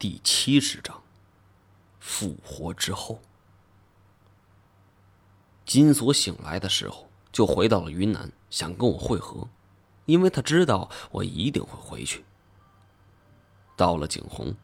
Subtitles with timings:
[0.00, 1.02] 第七十章，
[1.98, 3.20] 复活之后，
[5.66, 9.46] 金锁醒来的时候就回到了云南，想跟我会合，
[10.06, 12.24] 因为他知道我一定会回去。
[13.76, 14.56] 到了景洪，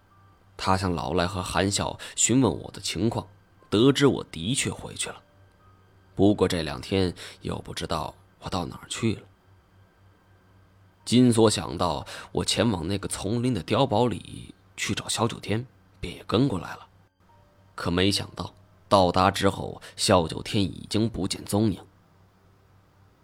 [0.57, 3.29] 他向老赖和韩笑询问我的情况，
[3.69, 5.23] 得知我的确回去了，
[6.15, 9.23] 不过这两天又不知道我到哪儿去了。
[11.05, 14.55] 金锁想到我前往那个丛林的碉堡里。
[14.77, 15.67] 去找萧九天，
[16.01, 16.87] 便也跟过来了。
[17.75, 18.55] 可没想到
[18.89, 21.79] 到达之后，萧九天已经不见踪影。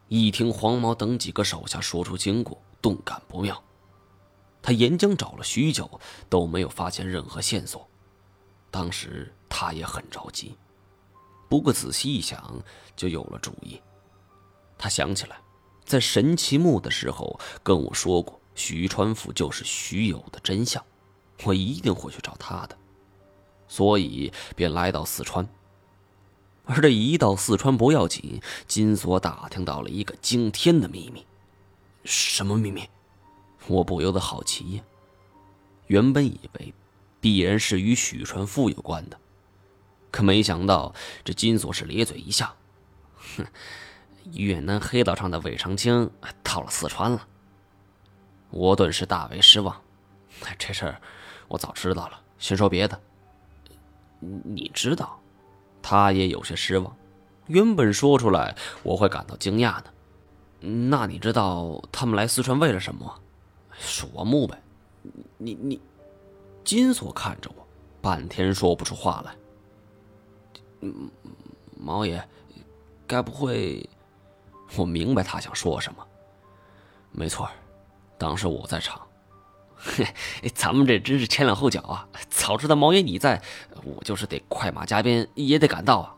[0.08, 3.62] 一听黄毛等几个手下说出经过，顿感不妙。
[4.60, 7.88] 他沿江找了许久，都没有发现任何线索。
[8.70, 10.56] 当时他也很着急，
[11.48, 12.62] 不过仔细一想，
[12.94, 13.80] 就有了主意。
[14.78, 15.40] 他想起来，
[15.84, 20.84] 在神奇墓的时候跟我说过，徐川府就是徐有的真相。
[21.44, 22.76] 我一定会去找他的，
[23.66, 25.48] 所以便来到四川。
[26.64, 31.26] 而这一到四川不要紧，金锁打听到了一个惊天的秘密。
[32.04, 32.88] 什么秘密？
[33.66, 34.82] 我不由得好奇呀。
[35.88, 36.72] 原本以为
[37.20, 39.18] 必然是与许传富有关的，
[40.12, 42.56] 可没想到这金锁是咧嘴一笑
[43.36, 43.44] ：“哼，
[44.32, 46.08] 越南黑道上的韦长青
[46.44, 47.26] 到了四川了。”
[48.50, 49.82] 我顿时大为失望。
[50.56, 51.00] 这事儿。
[51.52, 52.98] 我早知道了，先说别的。
[54.18, 55.20] 你知道，
[55.82, 56.96] 他也有些失望。
[57.46, 59.92] 原本说出来我会感到惊讶的。
[60.60, 63.20] 那你知道他们来四川为了什么？
[63.78, 64.58] 数王墓呗。
[65.36, 65.78] 你你，
[66.64, 67.66] 金锁看着我，
[68.00, 69.36] 半天说不出话来。
[71.76, 72.26] 毛爷，
[73.06, 73.86] 该不会……
[74.78, 76.06] 我明白他想说什么。
[77.10, 77.46] 没错，
[78.16, 79.06] 当时我在场。
[79.84, 80.06] 嘿，
[80.54, 82.08] 咱们这真是前两后脚啊！
[82.30, 83.42] 早知道毛爷你在，
[83.82, 86.14] 我就是得快马加鞭也得赶到啊。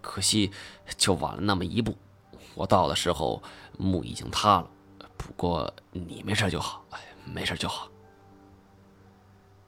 [0.00, 0.50] 可惜
[0.96, 1.96] 就晚了那么一步。
[2.54, 3.40] 我到的时候
[3.78, 4.70] 墓已经塌了，
[5.16, 6.84] 不过你没事就好，
[7.32, 7.88] 没事就好。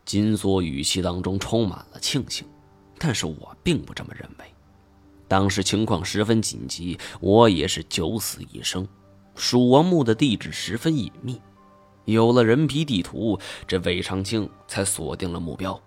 [0.05, 2.45] 金锁语气当中充满了庆幸，
[2.99, 4.47] 但是我并不这么认为。
[5.29, 8.89] 当时情况十分紧急，我也是九死一生。
[9.37, 11.41] 蜀王墓的地址十分隐秘。
[12.13, 15.79] 有了人皮地图，这魏长青才锁定了目标。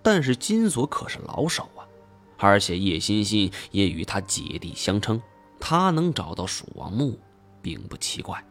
[0.00, 1.82] 但是金锁可是老手啊，
[2.38, 5.20] 而且叶欣欣也与他姐弟相称，
[5.58, 7.18] 他能找到蜀王墓，
[7.60, 8.42] 并不奇怪。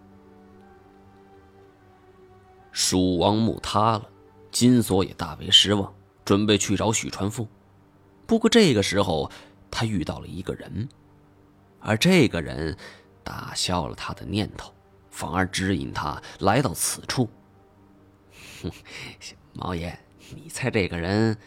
[2.74, 4.06] 蜀王墓塌了，
[4.52, 5.94] 金锁也大为失望，
[6.26, 7.48] 准备去找许传富。
[8.28, 9.32] 不过这个时候，
[9.70, 10.90] 他遇到了一个人，
[11.80, 12.76] 而这个人
[13.24, 14.74] 打消了他的念头。
[15.12, 17.30] 反而指引他来到此处。
[18.64, 18.72] 哼，
[19.54, 20.00] 毛爷，
[20.34, 21.38] 你猜这个人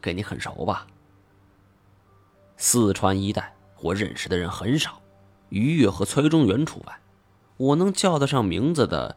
[0.00, 0.86] 跟你很熟吧？
[2.56, 5.00] 四川一带我认识的人很少，
[5.50, 7.00] 于越和崔中原除外。
[7.56, 9.16] 我能叫得上名字的，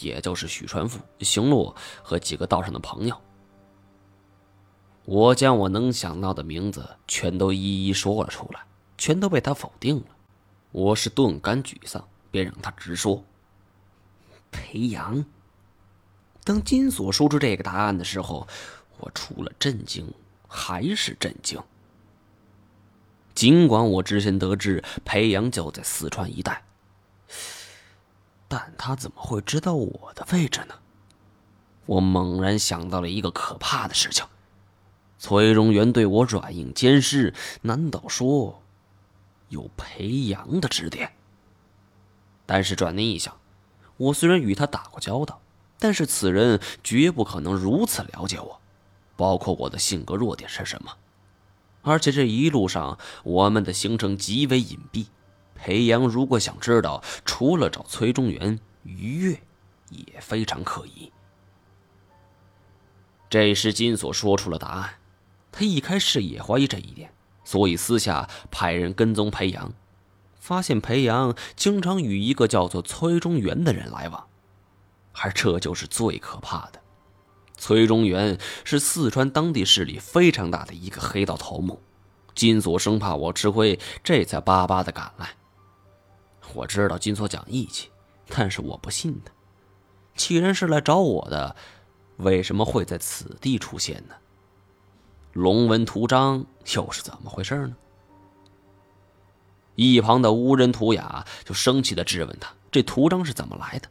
[0.00, 3.16] 也就是许传富、邢洛和几个道上的朋友。
[5.04, 8.60] 我将我能想到的名字全都一一说了出来，
[8.98, 10.06] 全都被他否定了。
[10.72, 12.06] 我是顿感沮丧。
[12.30, 13.24] 便让他直说。
[14.50, 15.24] 裴阳。
[16.44, 18.48] 当金锁说出这个答案的时候，
[18.98, 20.12] 我除了震惊
[20.46, 21.62] 还是震惊。
[23.34, 26.64] 尽管我之前得知裴阳就在四川一带，
[28.48, 30.74] 但他怎么会知道我的位置呢？
[31.84, 34.26] 我猛然想到了一个可怕的事情：
[35.18, 38.62] 崔荣元对我软硬兼施，难道说
[39.50, 41.12] 有裴阳的指点？
[42.50, 43.38] 但是转念一想，
[43.98, 45.42] 我虽然与他打过交道，
[45.78, 48.58] 但是此人绝不可能如此了解我，
[49.16, 50.96] 包括我的性格弱点是什么。
[51.82, 55.08] 而且这一路上我们的行程极为隐蔽，
[55.54, 59.40] 裴阳如果想知道，除了找崔中原，于越
[59.90, 61.12] 也非常可疑。
[63.28, 64.94] 这时金锁说出了答案，
[65.52, 67.12] 他一开始也怀疑这一点，
[67.44, 69.70] 所以私下派人跟踪裴阳。
[70.48, 74.26] 发现裴阳经常与一个叫做崔中原的人来往，
[75.12, 76.80] 而这就是最可怕的。
[77.58, 81.82] 崔中原是四川当地势力非常大的一个黑道头目，
[82.34, 85.28] 金锁生怕我吃亏，这才巴巴的赶来。
[86.54, 87.90] 我知道金锁讲义气，
[88.28, 89.30] 但是我不信他。
[90.16, 91.54] 既然是来找我的，
[92.16, 94.14] 为什么会在此地出现呢？
[95.34, 97.76] 龙纹图章又是怎么回事呢？
[99.78, 103.88] 一旁的无人图雅就生气的质问他：“这图章是怎么来的？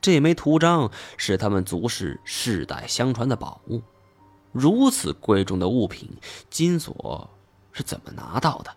[0.00, 3.82] 这枚图章是他们族氏世代相传的宝物。
[4.52, 6.08] 如此贵重的物品，
[6.48, 7.28] 金锁
[7.72, 8.74] 是怎么拿到的？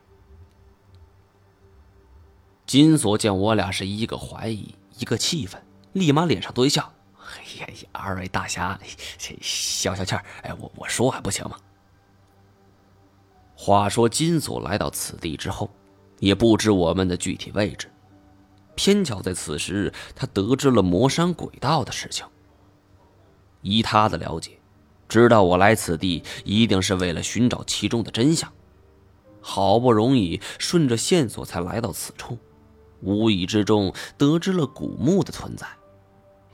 [2.65, 5.63] 金锁见我俩是一个怀疑，一个气愤，
[5.94, 8.77] 立马脸上堆笑：“哎呀，二位大侠，
[9.39, 11.57] 消消气儿，哎，我我说还不行吗？”
[13.56, 15.69] 话说金锁来到此地之后，
[16.22, 17.92] 也不知我们的具体位置。
[18.76, 22.26] 偏巧在此时，他得知了魔山鬼道的事情。
[23.62, 24.58] 依他的了解，
[25.10, 28.52] 知道我来此地一定是为了寻找其中的真相。
[29.42, 32.38] 好不容易顺着线索才来到此处，
[33.02, 35.68] 无意之中得知了古墓的存在，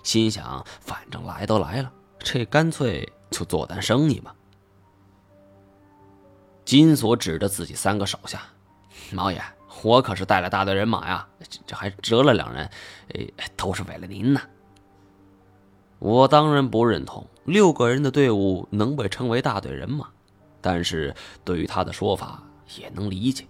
[0.03, 4.33] 心想反正来都来了，这干脆就做单生意吧。
[6.65, 8.41] 金锁指着自己三个手下，
[9.11, 9.41] 毛爷。
[9.83, 11.27] 我可是带了大队人马呀，
[11.65, 12.69] 这还折了两人，
[13.13, 14.41] 哎，都是为了您呢。
[15.99, 20.07] 我当然不认同六个人的队伍能被称为大队人马，
[20.61, 22.43] 但是对于他的说法
[22.77, 23.45] 也能理解。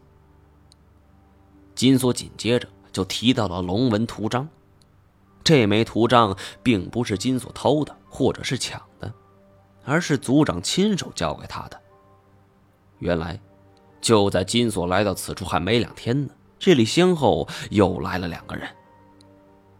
[1.75, 4.47] 金锁紧接着就提到了龙纹图章，
[5.43, 9.13] 这枚图章并不是金锁偷的或者是抢的，
[9.85, 11.81] 而是族长亲手交给他的。
[12.99, 13.39] 原来。
[14.07, 18.65] 就在金锁来到此处还没两天呢，这里先后又来了两个人。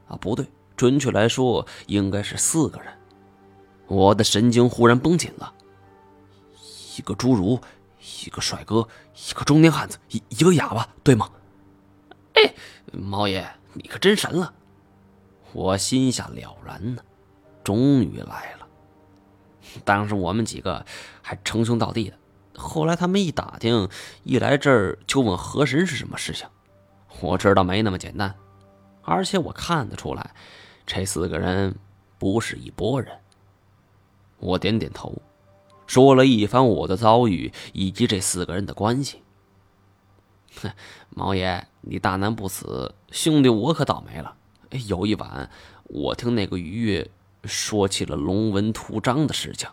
[0.10, 0.46] 啊，不对，
[0.76, 2.94] 准确来说应该是四个人。
[3.88, 5.54] 我的神经忽然绷紧了。
[6.98, 7.58] 一个侏儒，
[8.26, 8.86] 一个帅哥，
[9.30, 11.30] 一个中年汉子，一一个哑巴，对吗？
[12.34, 12.54] 哎，
[12.92, 14.54] 猫爷，你可真神了！
[15.54, 17.02] 我心下了然呢，
[17.64, 18.68] 终于来了。
[19.86, 20.86] 当时我们几个
[21.22, 22.18] 还称兄道弟的。
[22.58, 23.88] 后来他们一打听，
[24.24, 26.48] 一来这儿就问河神是什么事情。
[27.22, 28.36] 我知道没那么简单，
[29.04, 30.34] 而且我看得出来，
[30.86, 31.76] 这四个人
[32.18, 33.16] 不是一拨人。
[34.40, 35.22] 我点点头，
[35.86, 39.22] 说了一番我的遭遇以及这四个人的关系。
[40.62, 40.72] 哼，
[41.10, 44.36] 毛爷，你大难不死，兄弟我可倒霉了。
[44.88, 45.50] 有一晚，
[45.86, 47.10] 我听那个于越
[47.46, 49.70] 说起了龙纹图章的事情。